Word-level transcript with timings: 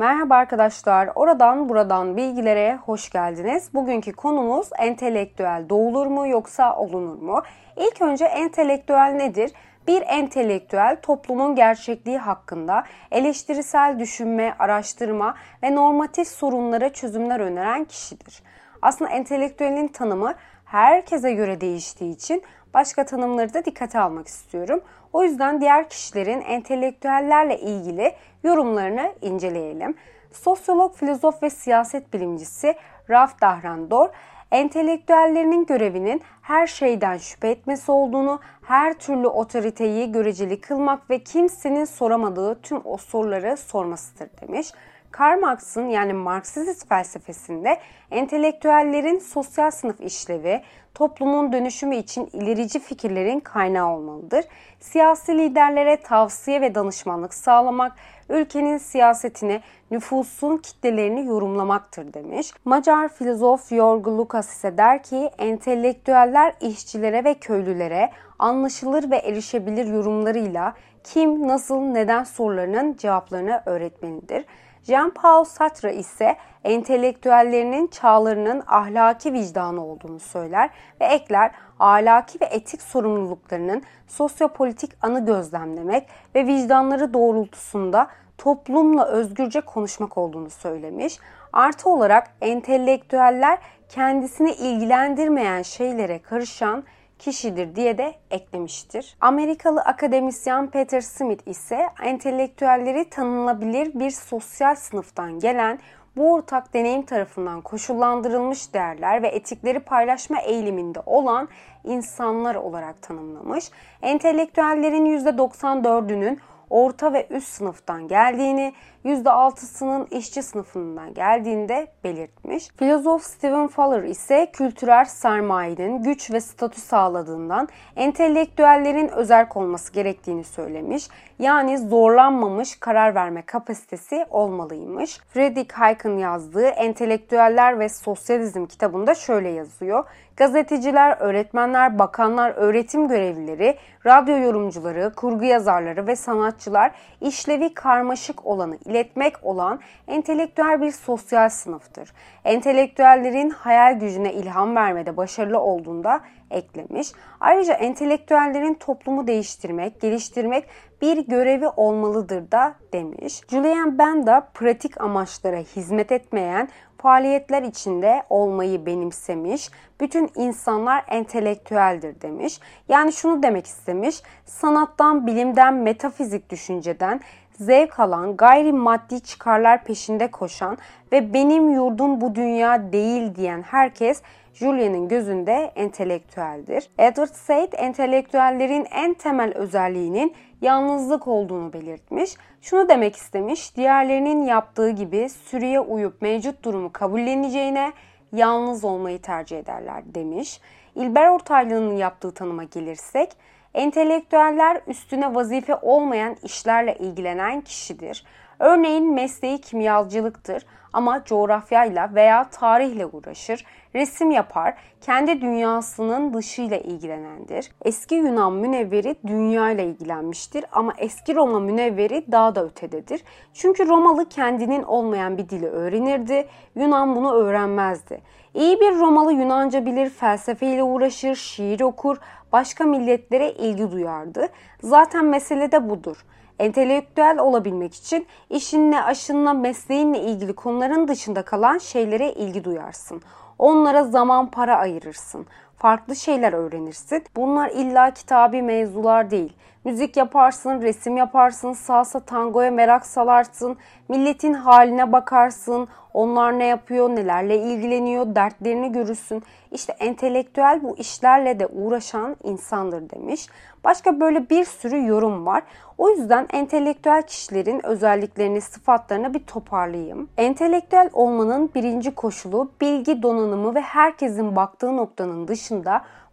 Merhaba 0.00 0.34
arkadaşlar, 0.34 1.08
oradan 1.14 1.68
buradan 1.68 2.16
bilgilere 2.16 2.76
hoş 2.76 3.10
geldiniz. 3.10 3.74
Bugünkü 3.74 4.12
konumuz 4.12 4.68
entelektüel 4.78 5.64
doğulur 5.68 6.06
mu 6.06 6.28
yoksa 6.28 6.76
olunur 6.76 7.22
mu? 7.22 7.42
İlk 7.76 8.02
önce 8.02 8.24
entelektüel 8.24 9.12
nedir? 9.16 9.52
Bir 9.86 10.02
entelektüel 10.06 10.96
toplumun 11.02 11.54
gerçekliği 11.54 12.18
hakkında 12.18 12.84
eleştirisel 13.10 13.98
düşünme, 13.98 14.54
araştırma 14.58 15.34
ve 15.62 15.74
normatif 15.74 16.28
sorunlara 16.28 16.92
çözümler 16.92 17.40
öneren 17.40 17.84
kişidir. 17.84 18.42
Aslında 18.82 19.10
entelektüelin 19.10 19.88
tanımı 19.88 20.34
herkese 20.64 21.32
göre 21.32 21.60
değiştiği 21.60 22.14
için 22.14 22.42
başka 22.74 23.06
tanımları 23.06 23.54
da 23.54 23.64
dikkate 23.64 24.00
almak 24.00 24.28
istiyorum. 24.28 24.80
O 25.12 25.22
yüzden 25.22 25.60
diğer 25.60 25.88
kişilerin 25.88 26.40
entelektüellerle 26.40 27.60
ilgili 27.60 28.14
yorumlarını 28.44 29.12
inceleyelim. 29.20 29.94
Sosyolog, 30.32 30.96
filozof 30.96 31.42
ve 31.42 31.50
siyaset 31.50 32.12
bilimcisi 32.12 32.74
Ralph 33.10 33.40
Dahrandor, 33.40 34.08
entelektüellerinin 34.50 35.66
görevinin 35.66 36.22
her 36.42 36.66
şeyden 36.66 37.16
şüphe 37.16 37.48
etmesi 37.48 37.92
olduğunu, 37.92 38.40
her 38.66 38.94
türlü 38.94 39.26
otoriteyi 39.26 40.12
göreceli 40.12 40.60
kılmak 40.60 41.10
ve 41.10 41.18
kimsenin 41.18 41.84
soramadığı 41.84 42.60
tüm 42.60 42.80
o 42.84 42.96
soruları 42.96 43.56
sormasıdır 43.56 44.28
demiş. 44.40 44.72
Karl 45.10 45.40
Marx'ın 45.40 45.88
yani 45.88 46.12
Marksist 46.12 46.88
felsefesinde 46.88 47.78
entelektüellerin 48.10 49.18
sosyal 49.18 49.70
sınıf 49.70 50.00
işlevi, 50.00 50.62
toplumun 50.94 51.52
dönüşümü 51.52 51.96
için 51.96 52.28
ilerici 52.32 52.78
fikirlerin 52.78 53.40
kaynağı 53.40 53.94
olmalıdır. 53.94 54.44
Siyasi 54.80 55.38
liderlere 55.38 55.96
tavsiye 55.96 56.60
ve 56.60 56.74
danışmanlık 56.74 57.34
sağlamak, 57.34 57.92
ülkenin 58.28 58.78
siyasetini, 58.78 59.60
nüfusun 59.90 60.56
kitlelerini 60.56 61.26
yorumlamaktır 61.26 62.12
demiş. 62.14 62.52
Macar 62.64 63.08
filozof 63.08 63.72
Yorgo 63.72 64.18
Lukas 64.18 64.52
ise 64.52 64.76
der 64.76 65.02
ki 65.02 65.30
entelektüeller 65.38 66.54
işçilere 66.60 67.24
ve 67.24 67.34
köylülere 67.34 68.10
anlaşılır 68.38 69.10
ve 69.10 69.16
erişebilir 69.16 69.86
yorumlarıyla 69.86 70.74
kim, 71.04 71.48
nasıl, 71.48 71.80
neden 71.80 72.24
sorularının 72.24 72.96
cevaplarını 72.96 73.62
öğretmelidir. 73.66 74.44
Jean-Paul 74.84 75.44
Sartre 75.44 75.94
ise 75.94 76.36
entelektüellerinin 76.64 77.86
çağlarının 77.86 78.62
ahlaki 78.66 79.32
vicdanı 79.32 79.84
olduğunu 79.84 80.20
söyler 80.20 80.70
ve 81.00 81.04
ekler 81.04 81.50
ahlaki 81.78 82.40
ve 82.40 82.44
etik 82.44 82.82
sorumluluklarının 82.82 83.82
sosyopolitik 84.06 84.90
anı 85.02 85.26
gözlemlemek 85.26 86.08
ve 86.34 86.46
vicdanları 86.46 87.14
doğrultusunda 87.14 88.08
toplumla 88.38 89.06
özgürce 89.06 89.60
konuşmak 89.60 90.18
olduğunu 90.18 90.50
söylemiş. 90.50 91.18
Artı 91.52 91.90
olarak 91.90 92.30
entelektüeller 92.40 93.58
kendisini 93.88 94.52
ilgilendirmeyen 94.52 95.62
şeylere 95.62 96.18
karışan 96.18 96.84
kişidir 97.20 97.76
diye 97.76 97.98
de 97.98 98.14
eklemiştir. 98.30 99.16
Amerikalı 99.20 99.80
akademisyen 99.80 100.70
Peter 100.70 101.00
Smith 101.00 101.48
ise 101.48 101.86
entelektüelleri 102.02 103.10
tanınabilir 103.10 104.00
bir 104.00 104.10
sosyal 104.10 104.74
sınıftan 104.74 105.38
gelen 105.38 105.78
bu 106.16 106.32
ortak 106.32 106.74
deneyim 106.74 107.02
tarafından 107.02 107.60
koşullandırılmış 107.60 108.74
değerler 108.74 109.22
ve 109.22 109.28
etikleri 109.28 109.80
paylaşma 109.80 110.40
eğiliminde 110.40 111.00
olan 111.06 111.48
insanlar 111.84 112.54
olarak 112.54 113.02
tanımlamış. 113.02 113.70
Entelektüellerin 114.02 115.06
%94'ünün 115.06 116.38
orta 116.70 117.12
ve 117.12 117.26
üst 117.30 117.48
sınıftan 117.48 118.08
geldiğini, 118.08 118.72
%6'sının 119.04 120.06
işçi 120.10 120.42
sınıfından 120.42 121.14
geldiğinde 121.14 121.86
belirtmiş. 122.04 122.68
Filozof 122.68 123.22
Stephen 123.22 123.68
Faller 123.68 124.02
ise 124.02 124.50
kültürel 124.52 125.04
sermayenin 125.04 126.02
güç 126.02 126.30
ve 126.30 126.40
statü 126.40 126.80
sağladığından 126.80 127.68
entelektüellerin 127.96 129.08
özerk 129.08 129.56
olması 129.56 129.92
gerektiğini 129.92 130.44
söylemiş. 130.44 131.08
Yani 131.38 131.78
zorlanmamış 131.78 132.76
karar 132.80 133.14
verme 133.14 133.42
kapasitesi 133.42 134.26
olmalıymış. 134.30 135.18
Friedrich 135.18 135.72
Hayek'ın 135.72 136.18
yazdığı 136.18 136.66
Entelektüeller 136.66 137.78
ve 137.78 137.88
Sosyalizm 137.88 138.66
kitabında 138.66 139.14
şöyle 139.14 139.48
yazıyor. 139.48 140.04
Gazeteciler, 140.40 141.16
öğretmenler, 141.20 141.98
bakanlar, 141.98 142.50
öğretim 142.56 143.08
görevlileri, 143.08 143.76
radyo 144.06 144.38
yorumcuları, 144.38 145.12
kurgu 145.16 145.44
yazarları 145.44 146.06
ve 146.06 146.16
sanatçılar 146.16 146.92
işlevi 147.20 147.74
karmaşık 147.74 148.46
olanı 148.46 148.76
iletmek 148.84 149.44
olan 149.44 149.80
entelektüel 150.08 150.80
bir 150.80 150.90
sosyal 150.90 151.48
sınıftır. 151.48 152.12
Entelektüellerin 152.44 153.50
hayal 153.50 153.98
gücüne 153.98 154.32
ilham 154.32 154.76
vermede 154.76 155.16
başarılı 155.16 155.60
olduğunda 155.60 156.20
eklemiş. 156.50 157.12
Ayrıca 157.40 157.74
entelektüellerin 157.74 158.74
toplumu 158.74 159.26
değiştirmek, 159.26 160.00
geliştirmek 160.00 160.64
bir 161.02 161.26
görevi 161.26 161.68
olmalıdır 161.68 162.50
da 162.50 162.74
demiş. 162.92 163.40
Julian 163.50 163.98
Benda 163.98 164.48
pratik 164.54 165.00
amaçlara 165.00 165.56
hizmet 165.56 166.12
etmeyen 166.12 166.68
faaliyetler 167.02 167.62
içinde 167.62 168.22
olmayı 168.30 168.86
benimsemiş. 168.86 169.70
Bütün 170.00 170.30
insanlar 170.34 171.04
entelektüeldir 171.08 172.20
demiş. 172.20 172.60
Yani 172.88 173.12
şunu 173.12 173.42
demek 173.42 173.66
istemiş. 173.66 174.22
Sanattan, 174.44 175.26
bilimden, 175.26 175.74
metafizik 175.74 176.50
düşünceden 176.50 177.20
zevk 177.60 178.00
alan, 178.00 178.36
gayri 178.36 178.72
maddi 178.72 179.20
çıkarlar 179.20 179.84
peşinde 179.84 180.30
koşan 180.30 180.78
ve 181.12 181.34
benim 181.34 181.72
yurdum 181.72 182.20
bu 182.20 182.34
dünya 182.34 182.92
değil 182.92 183.34
diyen 183.34 183.62
herkes 183.62 184.22
Julia'nın 184.54 185.08
gözünde 185.08 185.72
entelektüeldir. 185.76 186.90
Edward 186.98 187.34
Said 187.34 187.72
entelektüellerin 187.72 188.86
en 188.90 189.14
temel 189.14 189.52
özelliğinin 189.54 190.34
yalnızlık 190.60 191.28
olduğunu 191.28 191.72
belirtmiş. 191.72 192.34
Şunu 192.62 192.88
demek 192.88 193.16
istemiş, 193.16 193.76
diğerlerinin 193.76 194.42
yaptığı 194.42 194.90
gibi 194.90 195.28
sürüye 195.28 195.80
uyup 195.80 196.22
mevcut 196.22 196.64
durumu 196.64 196.92
kabulleneceğine 196.92 197.92
yalnız 198.32 198.84
olmayı 198.84 199.22
tercih 199.22 199.58
ederler 199.58 200.02
demiş. 200.06 200.60
İlber 200.94 201.28
Ortaylı'nın 201.28 201.96
yaptığı 201.96 202.34
tanıma 202.34 202.64
gelirsek, 202.64 203.36
entelektüeller 203.74 204.80
üstüne 204.86 205.34
vazife 205.34 205.76
olmayan 205.82 206.36
işlerle 206.42 206.94
ilgilenen 206.94 207.60
kişidir. 207.60 208.24
Örneğin 208.58 209.14
mesleği 209.14 209.60
kimyacılıktır 209.60 210.66
ama 210.92 211.24
coğrafyayla 211.24 212.14
veya 212.14 212.50
tarihle 212.50 213.06
uğraşır, 213.06 213.64
resim 213.94 214.30
yapar, 214.30 214.74
kendi 215.00 215.40
dünyasının 215.40 216.34
dışıyla 216.34 216.76
ilgilenendir. 216.76 217.70
Eski 217.84 218.14
Yunan 218.14 218.52
münevveri 218.52 219.16
dünya 219.26 219.70
ile 219.70 219.84
ilgilenmiştir 219.84 220.64
ama 220.72 220.92
eski 220.98 221.34
Roma 221.34 221.60
münevveri 221.60 222.24
daha 222.32 222.54
da 222.54 222.64
ötededir. 222.64 223.22
Çünkü 223.54 223.88
Romalı 223.88 224.28
kendinin 224.28 224.82
olmayan 224.82 225.38
bir 225.38 225.48
dili 225.48 225.66
öğrenirdi, 225.66 226.48
Yunan 226.74 227.16
bunu 227.16 227.32
öğrenmezdi. 227.32 228.20
İyi 228.54 228.80
bir 228.80 228.98
Romalı 228.98 229.32
Yunanca 229.32 229.86
bilir, 229.86 230.10
felsefeyle 230.10 230.82
uğraşır, 230.82 231.34
şiir 231.34 231.80
okur, 231.80 232.16
başka 232.52 232.84
milletlere 232.84 233.52
ilgi 233.52 233.90
duyardı. 233.90 234.48
Zaten 234.82 235.24
mesele 235.24 235.72
de 235.72 235.90
budur 235.90 236.24
entelektüel 236.60 237.38
olabilmek 237.38 237.94
için 237.94 238.26
işinle, 238.50 239.02
aşınla, 239.02 239.52
mesleğinle 239.52 240.20
ilgili 240.20 240.52
konuların 240.52 241.08
dışında 241.08 241.42
kalan 241.42 241.78
şeylere 241.78 242.32
ilgi 242.32 242.64
duyarsın. 242.64 243.22
Onlara 243.60 244.04
zaman 244.04 244.50
para 244.50 244.76
ayırırsın. 244.76 245.46
Farklı 245.80 246.16
şeyler 246.16 246.52
öğrenirsin. 246.52 247.24
Bunlar 247.36 247.70
illa 247.70 248.10
kitabi 248.10 248.62
mevzular 248.62 249.30
değil. 249.30 249.52
Müzik 249.84 250.16
yaparsın, 250.16 250.82
resim 250.82 251.16
yaparsın, 251.16 251.72
salsa 251.72 252.20
tangoya 252.20 252.70
merak 252.70 253.06
salarsın, 253.06 253.76
milletin 254.08 254.54
haline 254.54 255.12
bakarsın, 255.12 255.88
onlar 256.14 256.58
ne 256.58 256.64
yapıyor, 256.64 257.08
nelerle 257.08 257.58
ilgileniyor, 257.58 258.34
dertlerini 258.34 258.92
görürsün. 258.92 259.42
İşte 259.72 259.92
entelektüel 259.92 260.82
bu 260.82 260.96
işlerle 260.96 261.60
de 261.60 261.66
uğraşan 261.66 262.36
insandır 262.42 263.10
demiş. 263.10 263.46
Başka 263.84 264.20
böyle 264.20 264.50
bir 264.50 264.64
sürü 264.64 265.06
yorum 265.06 265.46
var. 265.46 265.62
O 265.98 266.10
yüzden 266.10 266.46
entelektüel 266.52 267.22
kişilerin 267.22 267.86
özelliklerini, 267.86 268.60
sıfatlarını 268.60 269.34
bir 269.34 269.38
toparlayayım. 269.38 270.28
Entelektüel 270.36 271.10
olmanın 271.12 271.70
birinci 271.74 272.14
koşulu 272.14 272.70
bilgi 272.80 273.22
donanımı 273.22 273.74
ve 273.74 273.80
herkesin 273.80 274.56
baktığı 274.56 274.96
noktanın 274.96 275.48
dışında 275.48 275.69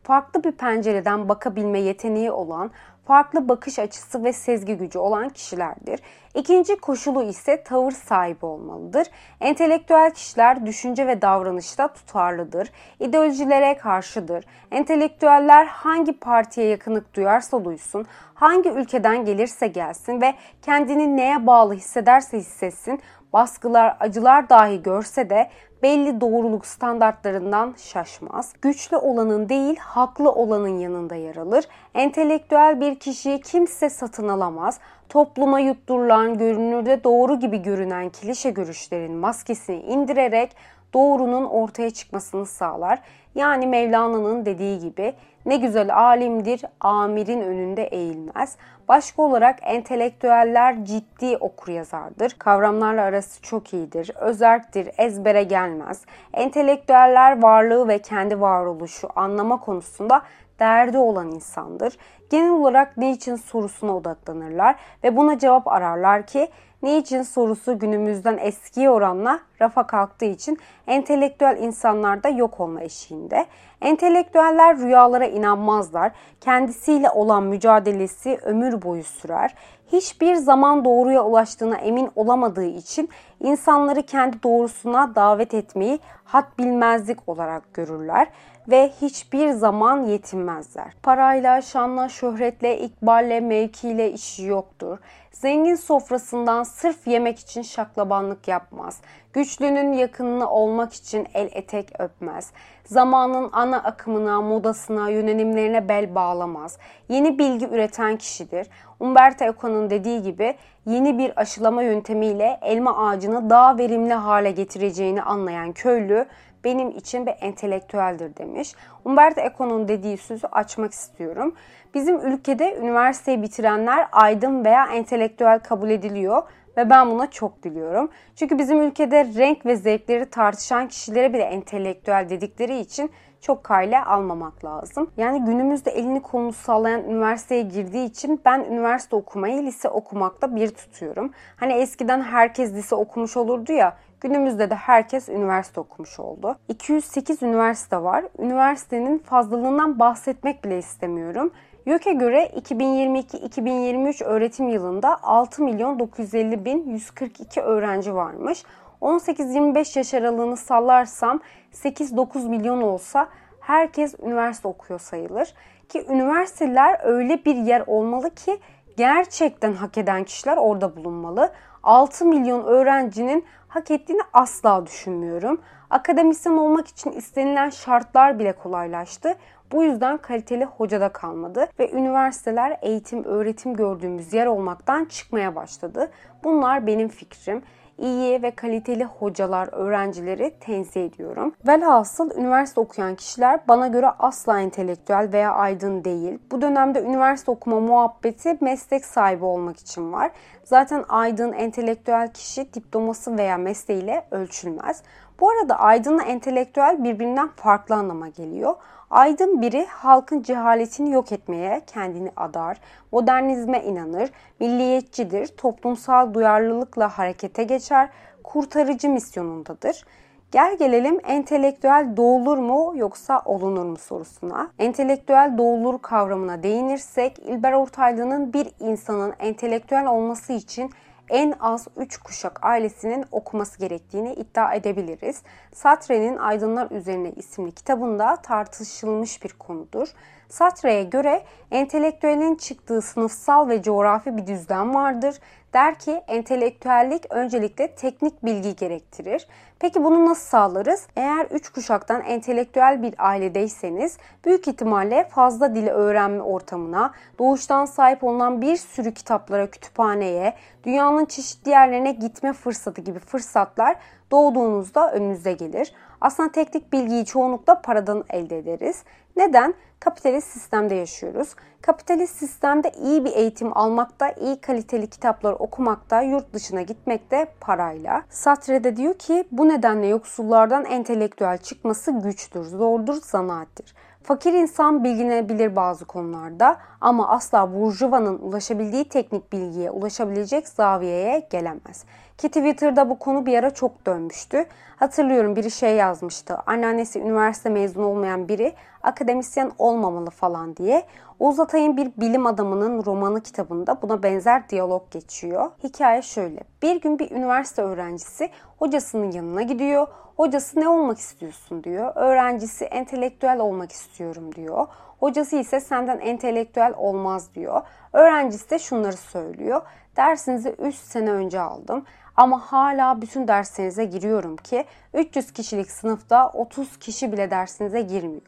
farklı 0.03 0.43
bir 0.43 0.51
pencereden 0.51 1.29
bakabilme 1.29 1.79
yeteneği 1.79 2.31
olan 2.31 2.71
farklı 3.05 3.49
bakış 3.49 3.79
açısı 3.79 4.23
ve 4.23 4.33
sezgi 4.33 4.77
gücü 4.77 4.99
olan 4.99 5.29
kişilerdir. 5.29 5.99
İkinci 6.37 6.75
koşulu 6.75 7.23
ise 7.23 7.63
tavır 7.63 7.91
sahibi 7.91 8.45
olmalıdır. 8.45 9.07
Entelektüel 9.41 10.11
kişiler 10.11 10.65
düşünce 10.65 11.07
ve 11.07 11.21
davranışta 11.21 11.87
tutarlıdır. 11.87 12.71
İdeolojilere 12.99 13.77
karşıdır. 13.77 14.45
Entelektüeller 14.71 15.65
hangi 15.65 16.19
partiye 16.19 16.67
yakınlık 16.67 17.13
duyarsa 17.13 17.65
duysun, 17.65 18.05
hangi 18.33 18.69
ülkeden 18.69 19.25
gelirse 19.25 19.67
gelsin 19.67 20.21
ve 20.21 20.33
kendini 20.61 21.17
neye 21.17 21.47
bağlı 21.47 21.73
hissederse 21.73 22.37
hissetsin, 22.37 23.01
baskılar, 23.33 23.97
acılar 23.99 24.49
dahi 24.49 24.83
görse 24.83 25.29
de 25.29 25.49
belli 25.83 26.21
doğruluk 26.21 26.65
standartlarından 26.65 27.75
şaşmaz. 27.77 28.53
Güçlü 28.61 28.97
olanın 28.97 29.49
değil, 29.49 29.77
haklı 29.77 30.31
olanın 30.31 30.79
yanında 30.79 31.15
yer 31.15 31.35
alır. 31.35 31.65
Entelektüel 31.93 32.81
bir 32.81 32.99
kişiyi 32.99 33.41
kimse 33.41 33.89
satın 33.89 34.27
alamaz. 34.27 34.79
Topluma 35.09 35.59
yutturulan, 35.59 36.37
görünürde 36.37 37.03
doğru 37.03 37.39
gibi 37.39 37.61
görünen 37.61 38.09
klişe 38.09 38.49
görüşlerin 38.49 39.13
maskesini 39.13 39.81
indirerek 39.81 40.55
doğrunun 40.93 41.45
ortaya 41.45 41.89
çıkmasını 41.89 42.45
sağlar. 42.45 42.99
Yani 43.35 43.67
Mevlana'nın 43.67 44.45
dediği 44.45 44.79
gibi 44.79 45.13
ne 45.45 45.57
güzel 45.57 45.95
alimdir, 45.95 46.61
amirin 46.79 47.41
önünde 47.41 47.83
eğilmez. 47.83 48.57
Başka 48.87 49.21
olarak 49.21 49.59
entelektüeller 49.61 50.85
ciddi 50.85 51.37
okur 51.37 51.71
yazardır. 51.71 52.35
Kavramlarla 52.39 53.01
arası 53.01 53.41
çok 53.41 53.73
iyidir, 53.73 54.11
özerktir, 54.15 54.89
ezbere 54.97 55.43
gelmez. 55.43 56.05
Entelektüeller 56.33 57.41
varlığı 57.41 57.87
ve 57.87 57.99
kendi 57.99 58.41
varoluşu 58.41 59.07
anlama 59.15 59.59
konusunda 59.59 60.21
derdi 60.59 60.97
olan 60.97 61.31
insandır. 61.31 61.97
Genel 62.29 62.51
olarak 62.51 62.97
niçin 62.97 63.35
sorusuna 63.35 63.95
odaklanırlar 63.95 64.75
ve 65.03 65.17
buna 65.17 65.39
cevap 65.39 65.67
ararlar 65.67 66.27
ki 66.27 66.49
niçin 66.81 67.21
sorusu 67.21 67.79
günümüzden 67.79 68.37
eskiye 68.37 68.89
oranla 68.89 69.39
rafa 69.61 69.87
kalktığı 69.87 70.25
için 70.25 70.57
entelektüel 70.87 71.57
insanlar 71.61 72.23
da 72.23 72.29
yok 72.29 72.59
olma 72.59 72.81
eşiğinde. 72.81 73.45
Entelektüeller 73.81 74.77
rüyalara 74.77 75.25
inanmazlar. 75.25 76.11
Kendisiyle 76.41 77.09
olan 77.09 77.43
mücadelesi 77.43 78.39
ömür 78.43 78.81
boyu 78.81 79.03
sürer. 79.03 79.55
Hiçbir 79.91 80.35
zaman 80.35 80.85
doğruya 80.85 81.23
ulaştığına 81.23 81.77
emin 81.77 82.09
olamadığı 82.15 82.65
için 82.65 83.09
insanları 83.39 84.03
kendi 84.03 84.43
doğrusuna 84.43 85.15
davet 85.15 85.53
etmeyi 85.53 85.99
had 86.25 86.45
bilmezlik 86.59 87.29
olarak 87.29 87.73
görürler 87.73 88.27
ve 88.67 88.91
hiçbir 89.01 89.49
zaman 89.49 90.03
yetinmezler. 90.03 90.93
Parayla, 91.03 91.61
şanla, 91.61 92.09
şöhretle, 92.09 92.79
ikballe, 92.79 93.39
mevkiyle 93.39 94.11
işi 94.11 94.43
yoktur. 94.43 94.97
Zengin 95.31 95.75
sofrasından 95.75 96.63
sırf 96.63 97.07
yemek 97.07 97.39
için 97.39 97.61
şaklabanlık 97.61 98.47
yapmaz. 98.47 99.01
Güçlünün 99.37 99.93
yakınını 99.93 100.49
olmak 100.49 100.93
için 100.93 101.27
el 101.33 101.49
etek 101.51 101.99
öpmez. 101.99 102.51
Zamanın 102.85 103.49
ana 103.51 103.77
akımına, 103.77 104.41
modasına, 104.41 105.09
yönelimlerine 105.09 105.89
bel 105.89 106.15
bağlamaz. 106.15 106.77
Yeni 107.09 107.39
bilgi 107.39 107.67
üreten 107.67 108.17
kişidir. 108.17 108.67
Umberto 108.99 109.45
Eco'nun 109.45 109.89
dediği 109.89 110.21
gibi 110.21 110.55
yeni 110.85 111.17
bir 111.17 111.41
aşılama 111.41 111.83
yöntemiyle 111.83 112.59
elma 112.61 113.07
ağacını 113.07 113.49
daha 113.49 113.77
verimli 113.77 114.13
hale 114.13 114.51
getireceğini 114.51 115.21
anlayan 115.21 115.71
köylü 115.71 116.25
benim 116.63 116.89
için 116.89 117.25
bir 117.25 117.33
entelektüeldir 117.41 118.37
demiş. 118.37 118.73
Umberto 119.05 119.41
Eco'nun 119.41 119.87
dediği 119.87 120.17
sözü 120.17 120.47
açmak 120.47 120.91
istiyorum. 120.91 121.55
Bizim 121.93 122.19
ülkede 122.19 122.77
üniversiteyi 122.77 123.41
bitirenler 123.41 124.07
aydın 124.11 124.65
veya 124.65 124.85
entelektüel 124.85 125.59
kabul 125.59 125.89
ediliyor 125.89 126.43
ve 126.77 126.89
ben 126.89 127.11
buna 127.11 127.29
çok 127.29 127.63
diliyorum. 127.63 128.09
Çünkü 128.35 128.57
bizim 128.57 128.81
ülkede 128.81 129.25
renk 129.25 129.65
ve 129.65 129.75
zevkleri 129.75 130.25
tartışan 130.25 130.87
kişilere 130.87 131.33
bile 131.33 131.43
entelektüel 131.43 132.29
dedikleri 132.29 132.79
için 132.79 133.11
çok 133.41 133.63
kale 133.63 134.03
almamak 134.03 134.65
lazım. 134.65 135.11
Yani 135.17 135.45
günümüzde 135.45 135.91
elini 135.91 136.21
kolunu 136.21 136.53
sallayan 136.53 137.03
üniversiteye 137.03 137.61
girdiği 137.61 138.05
için 138.05 138.41
ben 138.45 138.59
üniversite 138.59 139.15
okumayı 139.15 139.63
lise 139.63 139.89
okumakta 139.89 140.55
bir 140.55 140.69
tutuyorum. 140.69 141.31
Hani 141.55 141.73
eskiden 141.73 142.21
herkes 142.21 142.73
lise 142.73 142.95
okumuş 142.95 143.37
olurdu 143.37 143.71
ya 143.71 143.97
Günümüzde 144.21 144.69
de 144.69 144.75
herkes 144.75 145.29
üniversite 145.29 145.79
okumuş 145.79 146.19
oldu. 146.19 146.55
208 146.67 147.43
üniversite 147.43 148.03
var. 148.03 148.25
Üniversitenin 148.39 149.19
fazlalığından 149.19 149.99
bahsetmek 149.99 150.63
bile 150.63 150.77
istemiyorum. 150.77 151.51
YÖK'e 151.87 152.13
göre 152.13 152.51
2022-2023 152.55 154.23
öğretim 154.23 154.69
yılında 154.69 155.23
6 155.23 155.63
milyon 155.63 155.99
950 155.99 156.65
bin 156.65 156.89
142 156.89 157.61
öğrenci 157.61 158.15
varmış. 158.15 158.63
18-25 159.01 159.97
yaş 159.97 160.13
aralığını 160.13 160.57
sallarsam 160.57 161.39
8-9 161.73 162.49
milyon 162.49 162.81
olsa 162.81 163.29
herkes 163.59 164.15
üniversite 164.19 164.67
okuyor 164.67 164.99
sayılır. 164.99 165.53
Ki 165.89 166.05
üniversiteler 166.09 166.99
öyle 167.03 167.45
bir 167.45 167.55
yer 167.55 167.83
olmalı 167.87 168.35
ki 168.35 168.59
gerçekten 168.97 169.73
hak 169.73 169.97
eden 169.97 170.23
kişiler 170.23 170.57
orada 170.57 170.95
bulunmalı. 170.95 171.53
6 171.83 172.25
milyon 172.25 172.63
öğrencinin 172.63 173.45
hak 173.67 173.91
ettiğini 173.91 174.21
asla 174.33 174.85
düşünmüyorum. 174.85 175.61
Akademisyen 175.89 176.53
olmak 176.53 176.87
için 176.87 177.11
istenilen 177.11 177.69
şartlar 177.69 178.39
bile 178.39 178.51
kolaylaştı. 178.51 179.35
Bu 179.71 179.83
yüzden 179.83 180.17
kaliteli 180.17 180.65
hoca 180.65 181.01
da 181.01 181.09
kalmadı 181.09 181.67
ve 181.79 181.91
üniversiteler 181.91 182.77
eğitim, 182.81 183.23
öğretim 183.23 183.73
gördüğümüz 183.73 184.33
yer 184.33 184.45
olmaktan 184.45 185.05
çıkmaya 185.05 185.55
başladı. 185.55 186.11
Bunlar 186.43 186.87
benim 186.87 187.07
fikrim 187.07 187.61
iyi 187.97 188.43
ve 188.43 188.51
kaliteli 188.51 189.03
hocalar, 189.05 189.69
öğrencileri 189.71 190.53
tenzih 190.59 191.05
ediyorum. 191.05 191.53
Velhasıl 191.67 192.31
üniversite 192.37 192.79
okuyan 192.79 193.15
kişiler 193.15 193.59
bana 193.67 193.87
göre 193.87 194.07
asla 194.19 194.59
entelektüel 194.59 195.29
veya 195.33 195.53
aydın 195.53 196.03
değil. 196.03 196.39
Bu 196.51 196.61
dönemde 196.61 197.01
üniversite 197.01 197.51
okuma 197.51 197.79
muhabbeti 197.79 198.57
meslek 198.61 199.05
sahibi 199.05 199.45
olmak 199.45 199.77
için 199.77 200.13
var. 200.13 200.31
Zaten 200.63 201.05
aydın, 201.09 201.53
entelektüel 201.53 202.33
kişi 202.33 202.73
diploması 202.73 203.37
veya 203.37 203.57
mesleğiyle 203.57 204.25
ölçülmez. 204.31 205.03
Bu 205.39 205.49
arada 205.49 205.79
aydınla 205.79 206.23
entelektüel 206.23 207.03
birbirinden 207.03 207.47
farklı 207.47 207.95
anlama 207.95 208.27
geliyor. 208.27 208.75
Aydın 209.09 209.61
biri 209.61 209.85
halkın 209.85 210.41
cehaletini 210.41 211.11
yok 211.11 211.31
etmeye 211.31 211.81
kendini 211.87 212.31
adar, 212.35 212.77
modernizme 213.11 213.83
inanır, 213.83 214.29
milliyetçidir, 214.59 215.47
toplumsal 215.47 216.33
duyarlılıkla 216.33 217.17
harekete 217.17 217.63
geçer, 217.63 218.09
kurtarıcı 218.43 219.09
misyonundadır. 219.09 220.05
Gel 220.51 220.77
gelelim 220.77 221.19
entelektüel 221.27 222.07
doğulur 222.17 222.57
mu 222.57 222.93
yoksa 222.95 223.41
olunur 223.45 223.85
mu 223.85 223.97
sorusuna. 223.97 224.71
Entelektüel 224.79 225.57
doğulur 225.57 225.99
kavramına 225.99 226.63
değinirsek 226.63 227.39
İlber 227.39 227.73
Ortaylı'nın 227.73 228.53
bir 228.53 228.71
insanın 228.79 229.33
entelektüel 229.39 230.07
olması 230.07 230.53
için 230.53 230.91
en 231.29 231.53
az 231.59 231.87
3 231.97 232.17
kuşak 232.17 232.65
ailesinin 232.65 233.25
okuması 233.31 233.79
gerektiğini 233.79 234.33
iddia 234.33 234.73
edebiliriz. 234.73 235.41
Sartre'nin 235.73 236.37
Aydınlar 236.37 236.91
Üzerine 236.91 237.31
isimli 237.31 237.71
kitabında 237.71 238.35
tartışılmış 238.35 239.43
bir 239.43 239.53
konudur. 239.53 240.07
Sartre'ye 240.49 241.03
göre 241.03 241.43
entelektüelin 241.71 242.55
çıktığı 242.55 243.01
sınıfsal 243.01 243.69
ve 243.69 243.81
coğrafi 243.81 244.37
bir 244.37 244.47
düzlem 244.47 244.95
vardır. 244.95 245.35
Der 245.73 245.99
ki 245.99 246.21
entelektüellik 246.27 247.23
öncelikle 247.29 247.95
teknik 247.95 248.45
bilgi 248.45 248.75
gerektirir. 248.75 249.47
Peki 249.79 250.03
bunu 250.03 250.25
nasıl 250.25 250.49
sağlarız? 250.49 251.07
Eğer 251.15 251.45
3 251.45 251.69
kuşaktan 251.69 252.21
entelektüel 252.21 253.01
bir 253.01 253.15
ailedeyseniz 253.17 254.17
büyük 254.45 254.67
ihtimalle 254.67 255.27
fazla 255.29 255.75
dili 255.75 255.89
öğrenme 255.89 256.41
ortamına, 256.41 257.13
doğuştan 257.39 257.85
sahip 257.85 258.23
olunan 258.23 258.61
bir 258.61 258.75
sürü 258.75 259.13
kitaplara, 259.13 259.71
kütüphaneye, 259.71 260.53
dünyanın 260.83 261.25
çeşitli 261.25 261.71
yerlerine 261.71 262.11
gitme 262.11 262.53
fırsatı 262.53 263.01
gibi 263.01 263.19
fırsatlar 263.19 263.95
doğduğunuzda 264.31 265.11
önünüze 265.11 265.53
gelir. 265.53 265.93
Aslında 266.21 266.51
teknik 266.51 266.93
bilgiyi 266.93 267.25
çoğunlukla 267.25 267.81
paradan 267.81 268.23
elde 268.29 268.57
ederiz. 268.57 269.03
Neden? 269.37 269.73
Kapitalist 269.99 270.47
sistemde 270.47 270.95
yaşıyoruz. 270.95 271.55
Kapitalist 271.81 272.35
sistemde 272.35 272.91
iyi 272.91 273.25
bir 273.25 273.31
eğitim 273.31 273.77
almakta, 273.77 274.31
iyi 274.31 274.61
kaliteli 274.61 275.07
kitaplar 275.09 275.53
okumakta, 275.53 276.21
yurt 276.21 276.53
dışına 276.53 276.81
gitmekte 276.81 277.47
parayla. 277.61 278.23
Sartre 278.29 278.83
de 278.83 278.95
diyor 278.97 279.13
ki 279.13 279.47
bu 279.51 279.69
nedenle 279.69 280.07
yoksullardan 280.07 280.85
entelektüel 280.85 281.57
çıkması 281.57 282.11
güçtür, 282.11 282.63
zordur, 282.63 283.15
zanaattir. 283.21 283.95
Fakir 284.23 284.53
insan 284.53 285.03
bilgilenebilir 285.03 285.75
bazı 285.75 286.05
konularda 286.05 286.77
ama 287.01 287.29
asla 287.29 287.73
burjuvanın 287.73 288.39
ulaşabildiği 288.39 289.09
teknik 289.09 289.53
bilgiye 289.53 289.91
ulaşabilecek 289.91 290.67
zaviyeye 290.67 291.47
gelemez. 291.49 292.05
Ki 292.37 292.47
Twitter'da 292.47 293.09
bu 293.09 293.19
konu 293.19 293.45
bir 293.45 293.57
ara 293.57 293.69
çok 293.73 294.05
dönmüştü. 294.05 294.65
Hatırlıyorum 294.95 295.55
biri 295.55 295.71
şey 295.71 295.95
yazmıştı. 295.95 296.57
Anneannesi 296.65 297.19
üniversite 297.19 297.69
mezunu 297.69 298.05
olmayan 298.05 298.47
biri 298.47 298.73
akademisyen 299.03 299.71
olmamalı 299.77 300.29
falan 300.29 300.75
diye. 300.75 301.05
Oğuz 301.39 301.59
Atay'ın 301.59 301.97
bir 301.97 302.11
bilim 302.17 302.45
adamının 302.45 303.05
romanı 303.05 303.41
kitabında 303.41 304.01
buna 304.01 304.23
benzer 304.23 304.69
diyalog 304.69 305.11
geçiyor. 305.11 305.71
Hikaye 305.83 306.21
şöyle. 306.21 306.59
Bir 306.81 307.01
gün 307.01 307.19
bir 307.19 307.31
üniversite 307.31 307.81
öğrencisi 307.81 308.49
hocasının 308.79 309.31
yanına 309.31 309.61
gidiyor. 309.61 310.07
Hocası 310.35 310.79
ne 310.79 310.87
olmak 310.87 311.17
istiyorsun 311.17 311.83
diyor. 311.83 312.11
Öğrencisi 312.15 312.85
entelektüel 312.85 313.59
olmak 313.59 313.91
istiyorum 313.91 314.55
diyor. 314.55 314.87
Hocası 315.19 315.55
ise 315.55 315.79
senden 315.79 316.19
entelektüel 316.19 316.93
olmaz 316.97 317.55
diyor. 317.55 317.81
Öğrencisi 318.13 318.69
de 318.69 318.79
şunları 318.79 319.17
söylüyor. 319.17 319.81
Dersinizi 320.17 320.69
3 320.69 320.95
sene 320.95 321.31
önce 321.31 321.61
aldım 321.61 322.05
ama 322.35 322.59
hala 322.59 323.21
bütün 323.21 323.47
derslerinize 323.47 324.05
giriyorum 324.05 324.57
ki 324.57 324.85
300 325.13 325.53
kişilik 325.53 325.91
sınıfta 325.91 326.49
30 326.49 326.99
kişi 326.99 327.31
bile 327.31 327.51
dersinize 327.51 328.01
girmiyor. 328.01 328.41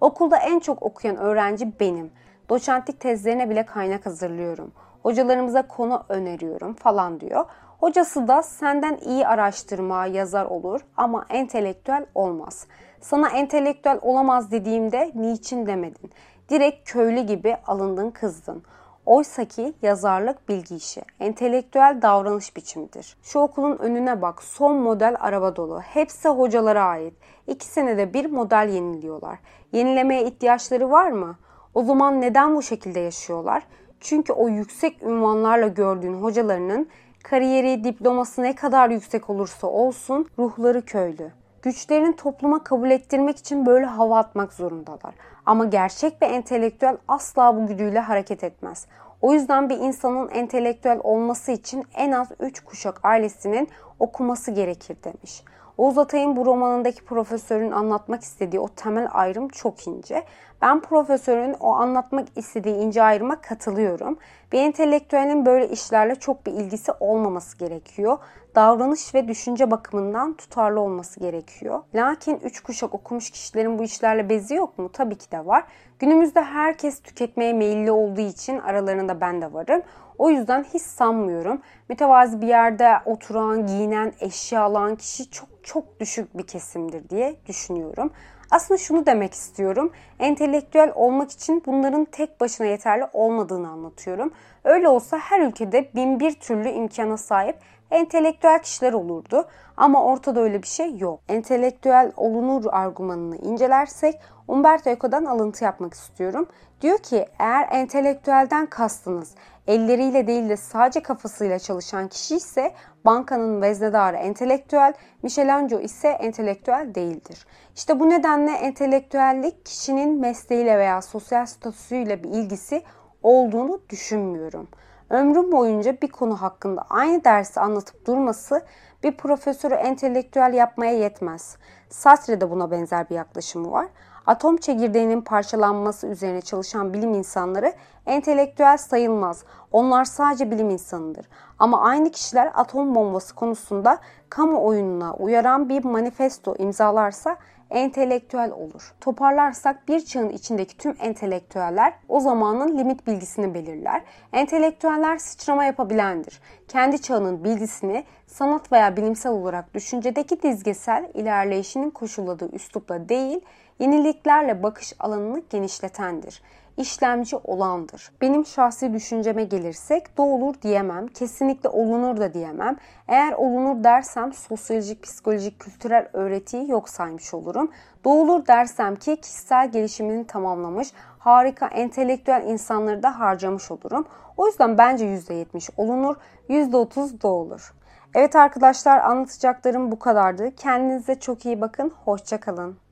Okulda 0.00 0.36
en 0.36 0.60
çok 0.60 0.82
okuyan 0.82 1.16
öğrenci 1.16 1.80
benim. 1.80 2.10
Doçentlik 2.48 3.00
tezlerine 3.00 3.50
bile 3.50 3.66
kaynak 3.66 4.06
hazırlıyorum. 4.06 4.72
Hocalarımıza 5.02 5.68
konu 5.68 6.04
öneriyorum 6.08 6.74
falan 6.74 7.20
diyor. 7.20 7.44
Hocası 7.80 8.28
da 8.28 8.42
senden 8.42 8.96
iyi 8.96 9.26
araştırma, 9.26 10.06
yazar 10.06 10.44
olur 10.44 10.80
ama 10.96 11.26
entelektüel 11.28 12.06
olmaz. 12.14 12.66
Sana 13.04 13.28
entelektüel 13.28 13.98
olamaz 14.02 14.50
dediğimde 14.50 15.12
niçin 15.14 15.66
demedin. 15.66 16.10
Direkt 16.48 16.90
köylü 16.90 17.20
gibi 17.20 17.56
alındın 17.66 18.10
kızdın. 18.10 18.62
Oysa 19.06 19.44
ki 19.44 19.72
yazarlık 19.82 20.48
bilgi 20.48 20.76
işi, 20.76 21.02
entelektüel 21.20 21.98
davranış 22.02 22.56
biçimidir. 22.56 23.16
Şu 23.22 23.38
okulun 23.38 23.78
önüne 23.78 24.22
bak, 24.22 24.42
son 24.42 24.76
model 24.76 25.16
araba 25.20 25.56
dolu. 25.56 25.80
Hepsi 25.80 26.28
hocalara 26.28 26.84
ait. 26.84 27.14
İki 27.46 27.66
senede 27.66 28.14
bir 28.14 28.30
model 28.30 28.68
yeniliyorlar. 28.72 29.38
Yenilemeye 29.72 30.24
ihtiyaçları 30.24 30.90
var 30.90 31.10
mı? 31.10 31.36
O 31.74 31.82
zaman 31.82 32.20
neden 32.20 32.56
bu 32.56 32.62
şekilde 32.62 33.00
yaşıyorlar? 33.00 33.62
Çünkü 34.00 34.32
o 34.32 34.48
yüksek 34.48 35.02
ünvanlarla 35.02 35.68
gördüğün 35.68 36.14
hocalarının 36.14 36.88
kariyeri, 37.22 37.84
diploması 37.84 38.42
ne 38.42 38.54
kadar 38.54 38.90
yüksek 38.90 39.30
olursa 39.30 39.66
olsun 39.66 40.28
ruhları 40.38 40.84
köylü. 40.84 41.43
Güçlerini 41.64 42.16
topluma 42.16 42.64
kabul 42.64 42.90
ettirmek 42.90 43.38
için 43.38 43.66
böyle 43.66 43.86
hava 43.86 44.18
atmak 44.18 44.52
zorundalar. 44.52 45.14
Ama 45.46 45.64
gerçek 45.64 46.22
bir 46.22 46.26
entelektüel 46.26 46.96
asla 47.08 47.56
bu 47.56 47.66
güdüyle 47.66 48.00
hareket 48.00 48.44
etmez. 48.44 48.86
O 49.22 49.32
yüzden 49.32 49.68
bir 49.68 49.76
insanın 49.76 50.28
entelektüel 50.28 51.00
olması 51.02 51.52
için 51.52 51.84
en 51.94 52.12
az 52.12 52.28
3 52.40 52.60
kuşak 52.60 53.04
ailesinin 53.04 53.68
okuması 53.98 54.50
gerekir 54.50 54.96
demiş. 55.04 55.44
Oğuz 55.78 55.98
Atay'ın 55.98 56.36
bu 56.36 56.46
romanındaki 56.46 57.04
profesörün 57.04 57.70
anlatmak 57.70 58.22
istediği 58.22 58.60
o 58.60 58.68
temel 58.68 59.08
ayrım 59.12 59.48
çok 59.48 59.86
ince. 59.86 60.24
Ben 60.64 60.80
profesörün 60.80 61.54
o 61.60 61.74
anlatmak 61.74 62.28
istediği 62.36 62.74
ince 62.74 63.02
ayrıma 63.02 63.40
katılıyorum. 63.40 64.18
Bir 64.52 64.58
entelektüelin 64.58 65.46
böyle 65.46 65.68
işlerle 65.68 66.14
çok 66.14 66.46
bir 66.46 66.52
ilgisi 66.52 66.92
olmaması 67.00 67.58
gerekiyor. 67.58 68.18
Davranış 68.54 69.14
ve 69.14 69.28
düşünce 69.28 69.70
bakımından 69.70 70.34
tutarlı 70.34 70.80
olması 70.80 71.20
gerekiyor. 71.20 71.80
Lakin 71.94 72.40
üç 72.44 72.60
kuşak 72.60 72.94
okumuş 72.94 73.30
kişilerin 73.30 73.78
bu 73.78 73.82
işlerle 73.82 74.28
bezi 74.28 74.54
yok 74.54 74.78
mu? 74.78 74.90
Tabii 74.92 75.18
ki 75.18 75.32
de 75.32 75.46
var. 75.46 75.64
Günümüzde 75.98 76.42
herkes 76.42 77.02
tüketmeye 77.02 77.52
meyilli 77.52 77.90
olduğu 77.90 78.20
için 78.20 78.58
aralarında 78.58 79.20
ben 79.20 79.42
de 79.42 79.52
varım. 79.52 79.82
O 80.18 80.30
yüzden 80.30 80.64
hiç 80.64 80.82
sanmıyorum. 80.82 81.60
Mütevazi 81.88 82.42
bir 82.42 82.48
yerde 82.48 82.92
oturan, 83.04 83.66
giyinen, 83.66 84.12
eşya 84.20 84.62
alan 84.62 84.96
kişi 84.96 85.30
çok 85.30 85.48
çok 85.62 86.00
düşük 86.00 86.38
bir 86.38 86.46
kesimdir 86.46 87.08
diye 87.08 87.36
düşünüyorum. 87.46 88.10
Aslında 88.50 88.78
şunu 88.78 89.06
demek 89.06 89.34
istiyorum. 89.34 89.92
Entelektüel 90.18 90.92
olmak 90.94 91.30
için 91.30 91.62
bunların 91.66 92.04
tek 92.04 92.40
başına 92.40 92.66
yeterli 92.66 93.06
olmadığını 93.12 93.68
anlatıyorum. 93.68 94.32
Öyle 94.64 94.88
olsa 94.88 95.18
her 95.18 95.40
ülkede 95.40 95.88
bin 95.94 96.20
bir 96.20 96.32
türlü 96.32 96.68
imkana 96.68 97.16
sahip 97.16 97.56
entelektüel 97.90 98.62
kişiler 98.62 98.92
olurdu. 98.92 99.48
Ama 99.76 100.04
ortada 100.04 100.40
öyle 100.40 100.62
bir 100.62 100.66
şey 100.68 100.96
yok. 100.98 101.20
Entelektüel 101.28 102.12
olunur 102.16 102.64
argümanını 102.72 103.36
incelersek 103.36 104.20
Umberto 104.48 104.90
Eco'dan 104.90 105.24
alıntı 105.24 105.64
yapmak 105.64 105.94
istiyorum. 105.94 106.46
Diyor 106.80 106.98
ki 106.98 107.26
eğer 107.38 107.68
entelektüelden 107.70 108.66
kastınız 108.66 109.34
elleriyle 109.66 110.26
değil 110.26 110.48
de 110.48 110.56
sadece 110.56 111.02
kafasıyla 111.02 111.58
çalışan 111.58 112.08
kişi 112.08 112.36
ise 112.36 112.74
bankanın 113.04 113.62
veznedarı 113.62 114.16
entelektüel, 114.16 114.94
Michelangelo 115.22 115.80
ise 115.80 116.08
entelektüel 116.08 116.94
değildir. 116.94 117.46
İşte 117.76 118.00
bu 118.00 118.10
nedenle 118.10 118.52
entelektüellik 118.52 119.66
kişinin 119.66 120.20
mesleğiyle 120.20 120.78
veya 120.78 121.02
sosyal 121.02 121.46
statüsüyle 121.46 122.24
bir 122.24 122.28
ilgisi 122.28 122.82
olduğunu 123.22 123.80
düşünmüyorum. 123.90 124.68
Ömrüm 125.10 125.52
boyunca 125.52 126.00
bir 126.02 126.08
konu 126.08 126.42
hakkında 126.42 126.86
aynı 126.90 127.24
dersi 127.24 127.60
anlatıp 127.60 128.06
durması 128.06 128.62
bir 129.02 129.16
profesörü 129.16 129.74
entelektüel 129.74 130.54
yapmaya 130.54 130.92
yetmez. 130.92 131.56
Sartre'de 131.88 132.50
buna 132.50 132.70
benzer 132.70 133.10
bir 133.10 133.14
yaklaşımı 133.14 133.70
var. 133.70 133.86
Atom 134.26 134.56
çekirdeğinin 134.56 135.20
parçalanması 135.20 136.06
üzerine 136.06 136.40
çalışan 136.40 136.94
bilim 136.94 137.14
insanları 137.14 137.72
entelektüel 138.06 138.76
sayılmaz. 138.76 139.44
Onlar 139.72 140.04
sadece 140.04 140.50
bilim 140.50 140.70
insanıdır. 140.70 141.26
Ama 141.58 141.82
aynı 141.82 142.10
kişiler 142.10 142.50
atom 142.54 142.94
bombası 142.94 143.34
konusunda 143.34 143.98
kamuoyuna 144.28 145.14
uyaran 145.14 145.68
bir 145.68 145.84
manifesto 145.84 146.54
imzalarsa 146.58 147.36
entelektüel 147.70 148.50
olur. 148.50 148.94
Toparlarsak 149.00 149.88
bir 149.88 150.04
çağın 150.04 150.28
içindeki 150.28 150.76
tüm 150.76 150.96
entelektüeller 151.00 151.94
o 152.08 152.20
zamanın 152.20 152.78
limit 152.78 153.06
bilgisini 153.06 153.54
belirler. 153.54 154.02
Entelektüeller 154.32 155.18
sıçrama 155.18 155.64
yapabilendir. 155.64 156.40
Kendi 156.68 157.02
çağının 157.02 157.44
bilgisini 157.44 158.04
sanat 158.26 158.72
veya 158.72 158.96
bilimsel 158.96 159.32
olarak 159.32 159.74
düşüncedeki 159.74 160.42
dizgesel 160.42 161.10
ilerleyişinin 161.14 161.90
koşulladığı 161.90 162.52
üslupla 162.52 163.08
değil, 163.08 163.40
yeniliklerle 163.78 164.62
bakış 164.62 164.92
alanını 164.98 165.42
genişletendir 165.50 166.42
işlemci 166.76 167.36
olandır. 167.36 168.12
Benim 168.20 168.46
şahsi 168.46 168.92
düşünceme 168.92 169.44
gelirsek 169.44 170.16
doğulur 170.16 170.54
diyemem. 170.62 171.06
Kesinlikle 171.08 171.68
olunur 171.68 172.16
da 172.16 172.34
diyemem. 172.34 172.76
Eğer 173.08 173.32
olunur 173.32 173.84
dersem 173.84 174.32
sosyolojik, 174.32 175.02
psikolojik, 175.02 175.60
kültürel 175.60 176.08
öğretiyi 176.12 176.70
yok 176.70 176.88
saymış 176.88 177.34
olurum. 177.34 177.70
Doğulur 178.04 178.46
dersem 178.46 178.96
ki 178.96 179.16
kişisel 179.16 179.72
gelişimini 179.72 180.26
tamamlamış, 180.26 180.92
harika 181.18 181.66
entelektüel 181.66 182.44
insanları 182.46 183.02
da 183.02 183.20
harcamış 183.20 183.70
olurum. 183.70 184.06
O 184.36 184.46
yüzden 184.46 184.78
bence 184.78 185.04
%70 185.04 185.70
olunur, 185.76 186.16
%30 186.48 187.22
doğulur. 187.22 187.74
Evet 188.14 188.36
arkadaşlar 188.36 188.98
anlatacaklarım 188.98 189.92
bu 189.92 189.98
kadardı. 189.98 190.54
Kendinize 190.56 191.14
çok 191.14 191.46
iyi 191.46 191.60
bakın. 191.60 191.92
Hoşçakalın. 192.04 192.83